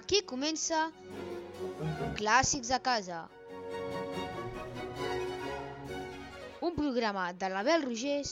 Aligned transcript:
Aquí 0.00 0.22
comença 0.24 0.78
Clàssics 2.18 2.70
a 2.72 2.78
casa. 2.80 3.18
Un 6.68 6.72
programa 6.78 7.24
de 7.42 7.50
l'Abel 7.52 7.84
Rogés 7.84 8.30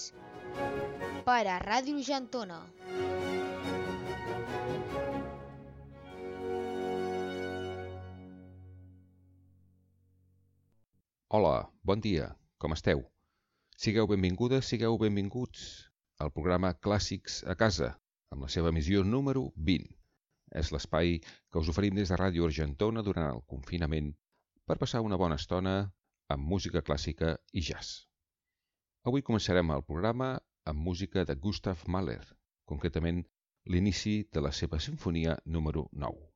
per 1.26 1.42
a 1.54 1.58
Ràdio 1.64 1.98
Argentona. 2.00 2.56
Hola, 11.28 11.52
bon 11.92 12.06
dia, 12.08 12.30
com 12.56 12.78
esteu? 12.78 13.04
Sigueu 13.76 14.08
benvingudes, 14.14 14.72
sigueu 14.72 14.96
benvinguts 15.04 15.68
al 16.16 16.32
programa 16.40 16.72
Clàssics 16.88 17.42
a 17.44 17.60
casa, 17.66 17.92
amb 18.32 18.48
la 18.48 18.52
seva 18.56 18.72
missió 18.80 19.04
número 19.04 19.50
20. 19.70 19.97
És 20.60 20.72
l'espai 20.72 21.18
que 21.20 21.60
us 21.62 21.70
oferim 21.72 21.96
des 21.98 22.12
de 22.12 22.18
Ràdio 22.20 22.48
Argentona 22.48 23.04
durant 23.06 23.28
el 23.30 23.42
confinament 23.54 24.12
per 24.66 24.78
passar 24.82 25.02
una 25.04 25.18
bona 25.20 25.38
estona 25.40 25.74
amb 26.34 26.48
música 26.52 26.82
clàssica 26.84 27.34
i 27.52 27.64
jazz. 27.70 28.04
Avui 29.08 29.24
començarem 29.24 29.70
el 29.76 29.84
programa 29.90 30.32
amb 30.72 30.84
música 30.90 31.24
de 31.24 31.36
Gustav 31.46 31.84
Mahler, 31.88 32.24
concretament 32.72 33.22
l'inici 33.74 34.18
de 34.32 34.44
la 34.44 34.52
seva 34.62 34.80
sinfonia 34.88 35.38
número 35.44 35.88
9. 35.92 36.27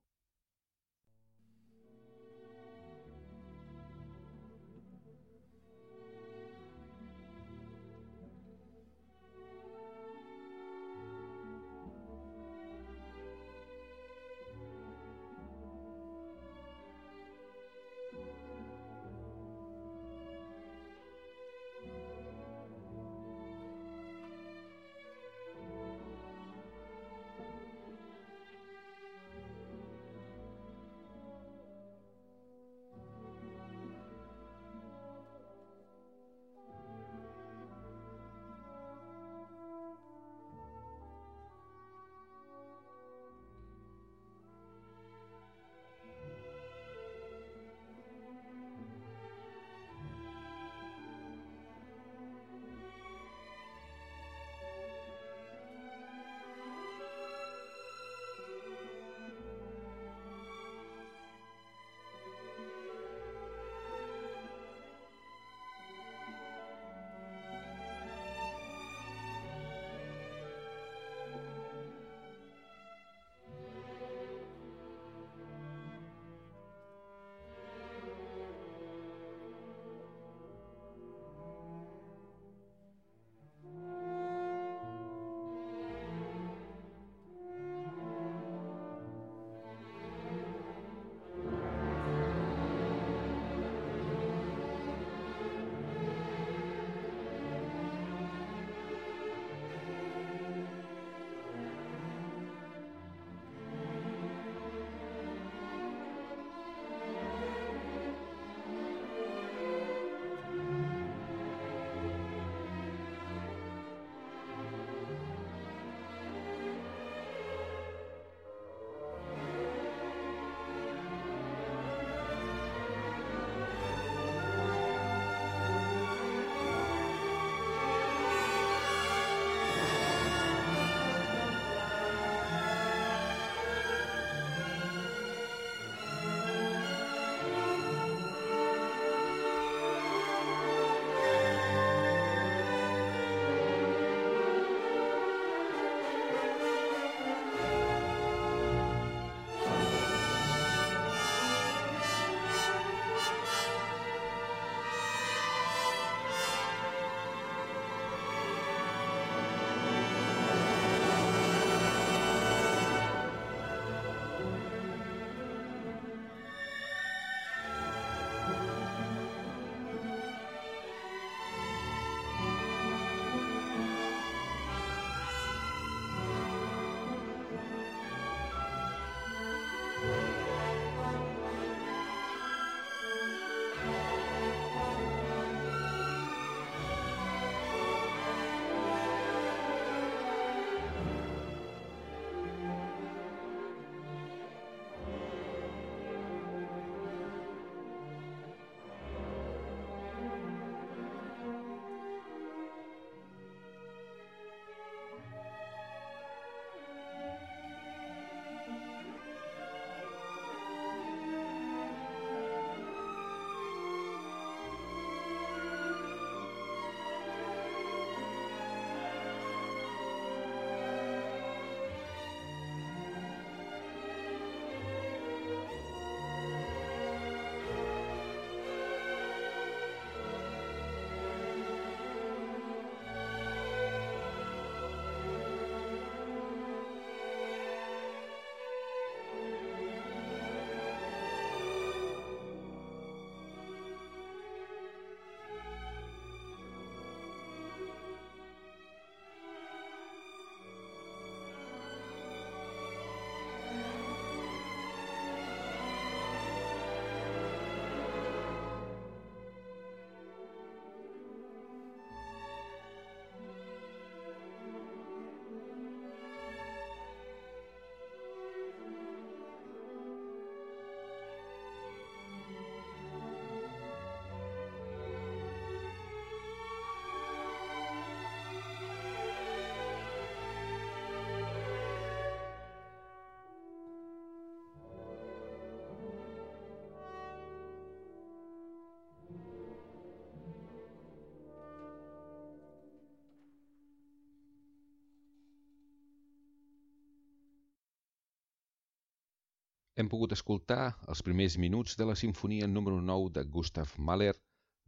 Hem 300.00 300.08
pogut 300.08 300.32
escoltar 300.34 300.84
els 301.12 301.20
primers 301.24 301.58
minuts 301.62 301.98
de 302.00 302.04
la 302.08 302.14
sinfonia 302.18 302.68
número 302.74 303.00
9 303.08 303.32
de 303.34 303.42
Gustav 303.56 303.90
Mahler 304.10 304.32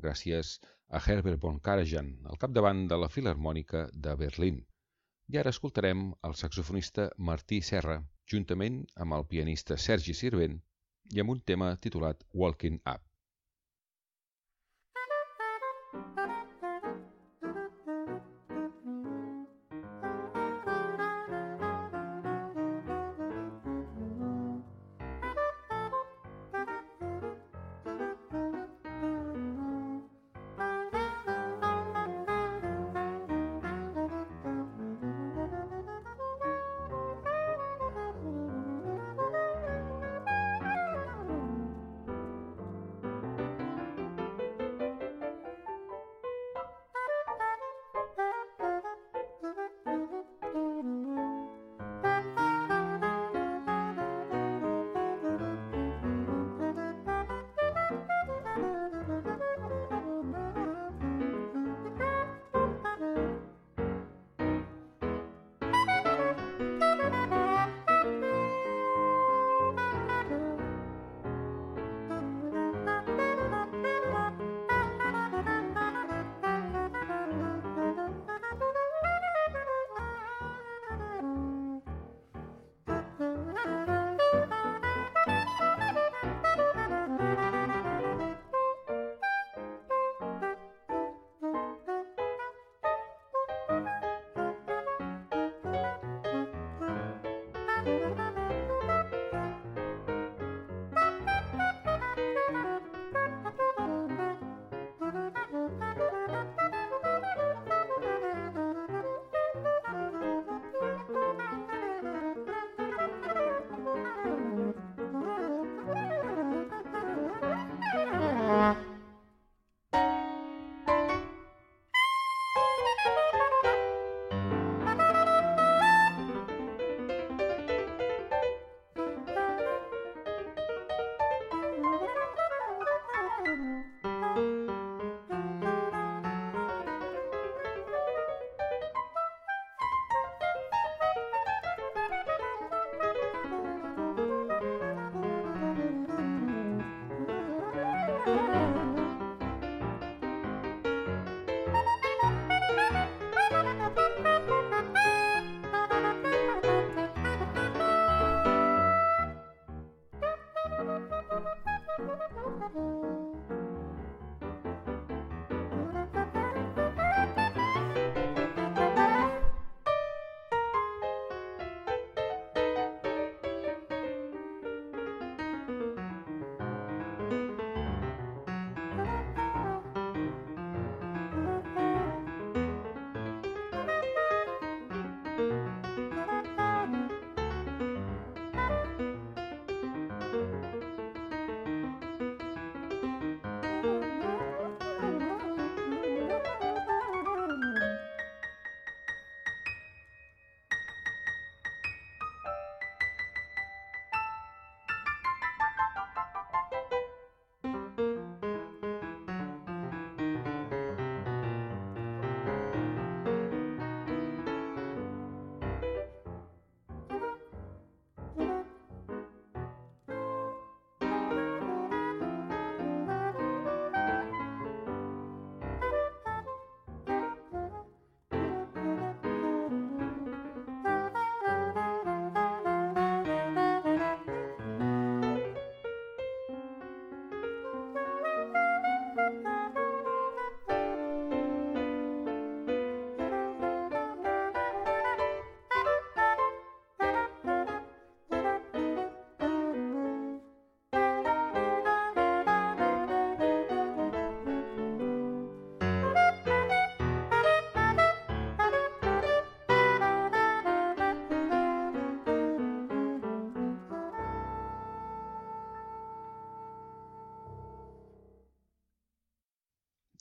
gràcies 0.05 0.53
a 0.89 1.01
Herbert 1.07 1.43
von 1.43 1.59
Karajan, 1.67 2.09
al 2.31 2.41
capdavant 2.45 2.81
de 2.93 2.99
la 3.03 3.11
Filarmònica 3.17 3.85
de 4.07 4.17
Berlín. 4.23 4.63
I 5.29 5.41
ara 5.43 5.53
escoltarem 5.57 6.07
el 6.29 6.37
saxofonista 6.41 7.11
Martí 7.31 7.61
Serra, 7.71 7.99
juntament 8.33 8.81
amb 9.05 9.19
el 9.19 9.29
pianista 9.35 9.77
Sergi 9.89 10.17
Sirvent, 10.17 10.61
i 11.13 11.21
amb 11.21 11.37
un 11.37 11.45
tema 11.53 11.75
titulat 11.87 12.25
Walking 12.33 12.81
Up. 12.95 13.05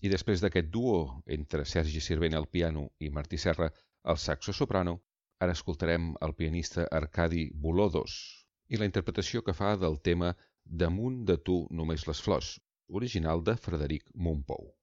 I 0.03 0.09
després 0.11 0.41
d'aquest 0.43 0.67
duo 0.71 0.95
entre 1.33 1.63
Sergi 1.73 2.01
Sirvent 2.03 2.33
al 2.35 2.47
piano 2.55 2.81
i 3.07 3.09
Martí 3.17 3.37
Serra 3.43 3.69
al 4.11 4.17
saxo 4.23 4.51
soprano, 4.57 4.97
ara 5.45 5.55
escoltarem 5.57 6.09
el 6.27 6.33
pianista 6.41 6.83
Arcadi 6.97 7.45
Bolodos 7.65 8.15
i 8.75 8.79
la 8.81 8.89
interpretació 8.89 9.43
que 9.47 9.55
fa 9.59 9.69
del 9.85 9.95
tema 10.09 10.33
Damunt 10.83 11.21
de 11.29 11.37
tu 11.49 11.55
només 11.79 12.03
les 12.09 12.23
flors, 12.25 12.49
original 12.99 13.45
de 13.47 13.55
Frederic 13.67 14.11
Mompou. 14.27 14.73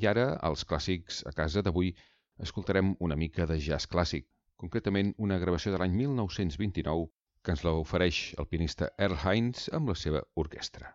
I 0.00 0.06
ara, 0.08 0.26
als 0.48 0.64
clàssics 0.68 1.20
a 1.28 1.32
casa 1.36 1.62
d'avui, 1.64 1.90
escoltarem 2.46 2.94
una 3.08 3.18
mica 3.22 3.46
de 3.50 3.58
jazz 3.66 3.88
clàssic, 3.94 4.26
concretament 4.56 5.12
una 5.26 5.38
gravació 5.42 5.72
de 5.74 5.82
l'any 5.82 5.98
1929 5.98 7.10
que 7.42 7.52
ens 7.56 7.64
la 7.66 7.74
ofereix 7.82 8.22
el 8.38 8.48
pianista 8.48 8.88
Earl 8.96 9.18
Hines 9.20 9.68
amb 9.78 9.92
la 9.92 9.98
seva 10.06 10.22
orquestra. 10.44 10.94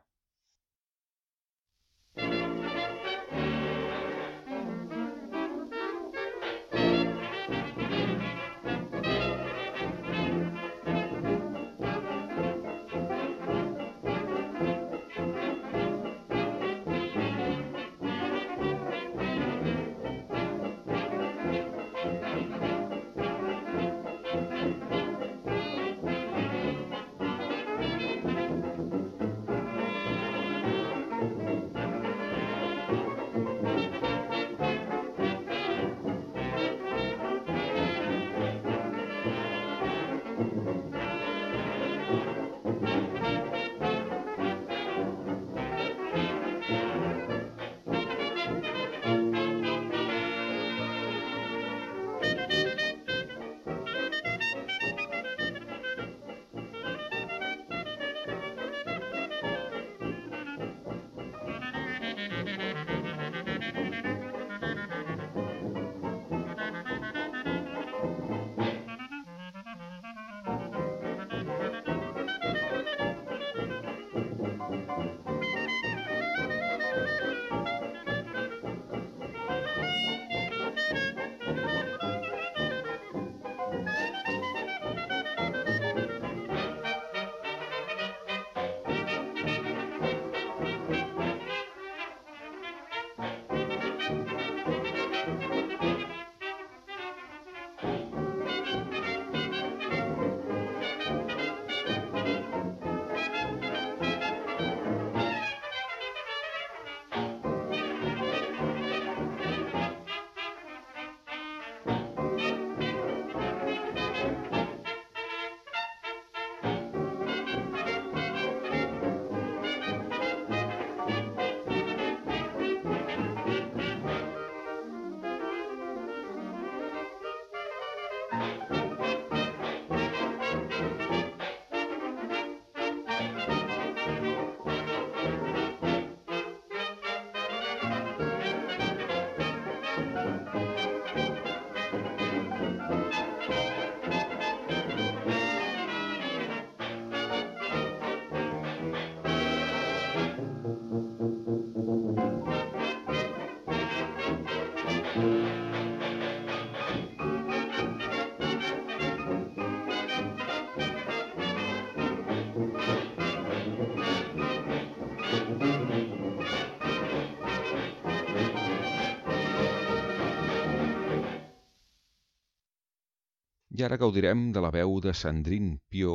I 173.77 173.83
ara 173.85 173.97
gaudirem 174.01 174.39
de 174.53 174.61
la 174.63 174.71
veu 174.73 174.95
de 175.05 175.11
Sandrine 175.13 175.75
Pio 175.93 176.13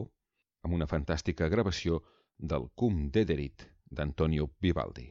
amb 0.67 0.75
una 0.75 0.89
fantàstica 0.91 1.47
gravació 1.53 2.01
del 2.53 2.65
Cum 2.75 3.05
Dederit 3.17 3.63
d'Antonio 3.99 4.49
Vivaldi. 4.67 5.05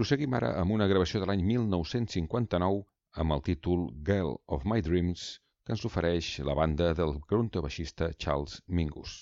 Proseguim 0.00 0.32
ara 0.38 0.54
amb 0.56 0.72
una 0.72 0.86
gravació 0.88 1.20
de 1.20 1.26
l'any 1.28 1.42
1959 1.44 2.78
amb 3.22 3.34
el 3.36 3.42
títol 3.48 3.82
Girl 4.08 4.32
of 4.56 4.64
My 4.72 4.80
Dreams 4.86 5.26
que 5.66 5.76
ens 5.76 5.84
ofereix 5.88 6.30
la 6.48 6.56
banda 6.56 6.94
del 7.00 7.18
grunto-baixista 7.32 8.08
Charles 8.16 8.62
Mingus. 8.66 9.18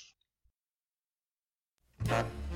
Thank 2.05 2.48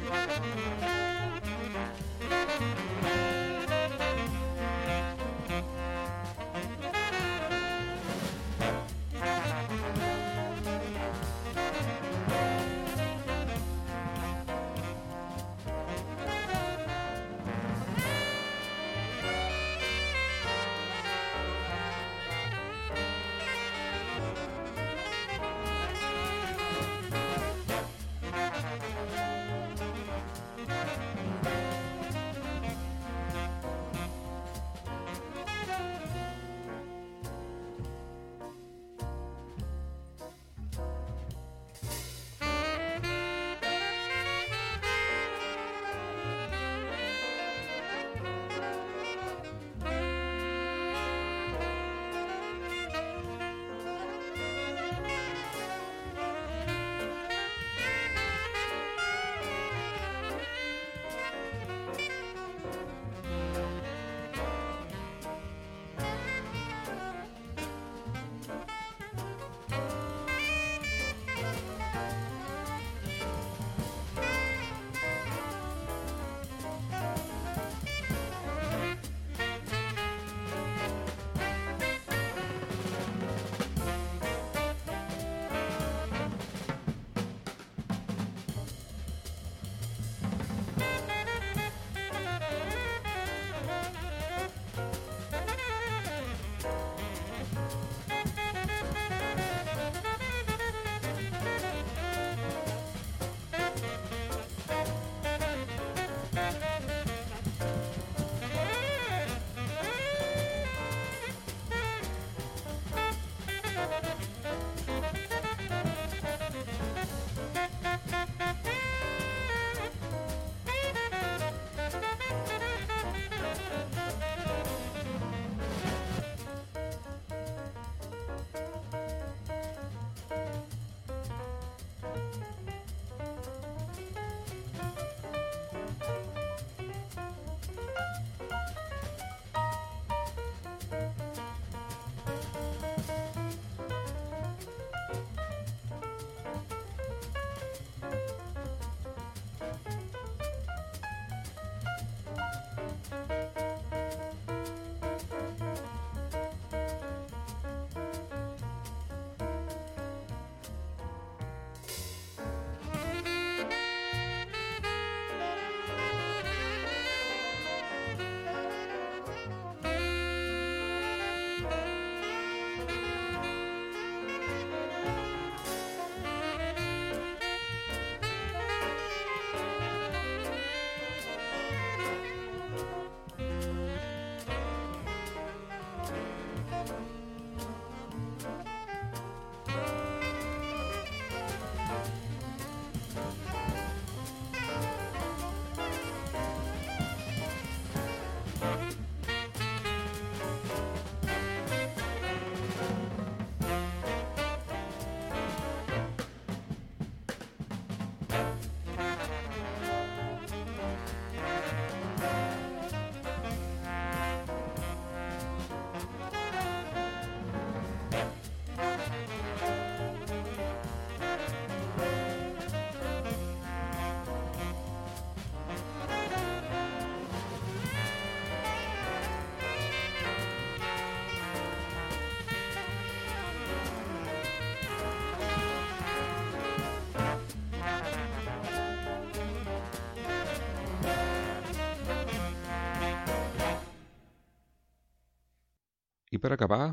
I 246.33 246.38
per 246.40 246.55
acabar, 246.55 246.85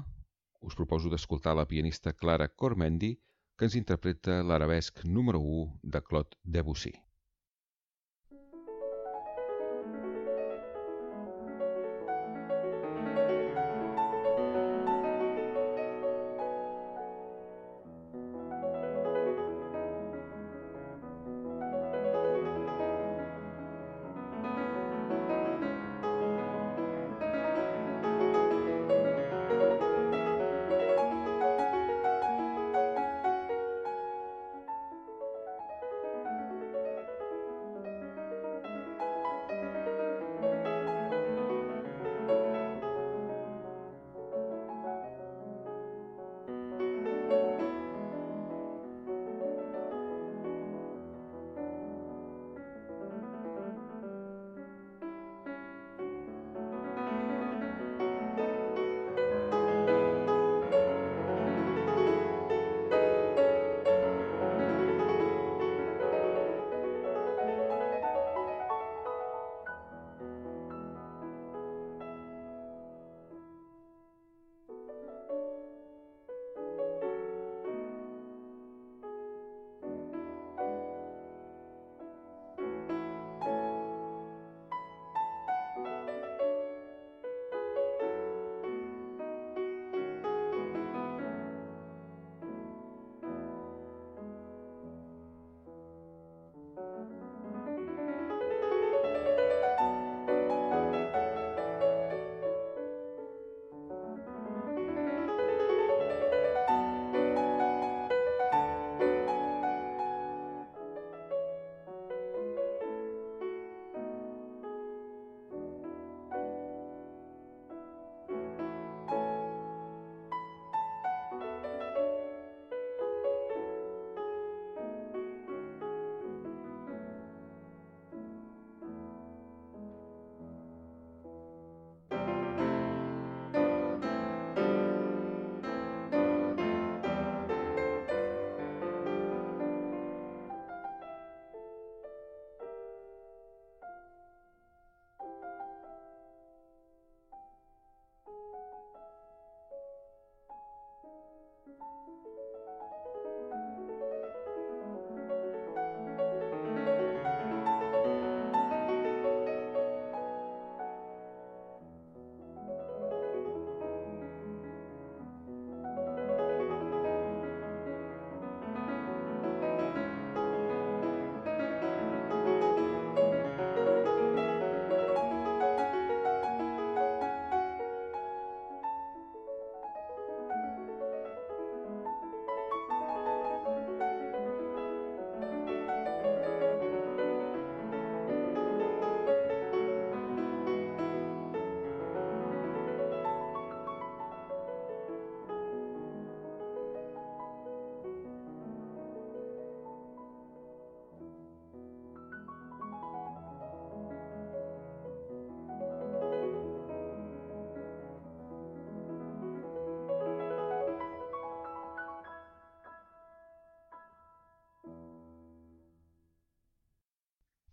us 0.68 0.76
proposo 0.76 1.08
d'escoltar 1.08 1.54
la 1.56 1.64
pianista 1.66 2.12
Clara 2.12 2.50
Cormendi, 2.62 3.14
que 3.56 3.68
ens 3.70 3.78
interpreta 3.80 4.42
l'arabesc 4.44 5.06
número 5.06 5.40
1 5.40 5.92
de 5.94 6.02
Claude 6.10 6.36
Debussy. 6.44 6.92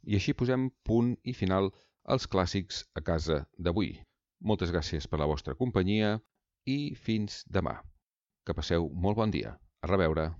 I 0.06 0.16
així 0.18 0.34
posem 0.38 0.68
punt 0.86 1.14
i 1.26 1.34
final 1.34 1.72
als 2.14 2.28
clàssics 2.30 2.84
a 2.94 3.02
casa 3.02 3.42
d'avui. 3.58 3.92
Moltes 4.50 4.70
gràcies 4.70 5.08
per 5.10 5.18
la 5.18 5.26
vostra 5.30 5.56
companyia 5.58 6.16
i 6.70 6.94
fins 6.94 7.42
demà. 7.58 7.80
Que 8.46 8.54
passeu 8.54 8.90
molt 9.06 9.18
bon 9.18 9.34
dia. 9.34 9.56
A 9.82 9.90
reveure. 9.90 10.30